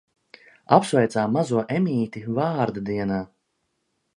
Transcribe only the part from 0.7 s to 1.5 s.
Apsveicām